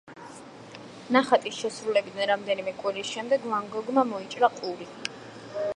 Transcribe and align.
ნახატის 1.15 1.59
შესრულებიდან 1.65 2.27
რამდენიმე 2.31 2.73
კვირის 2.79 3.13
შემდეგ, 3.17 3.47
ვან 3.53 3.71
გოგმა 3.77 4.07
მოიჭრა 4.15 4.51
ყური. 4.61 4.89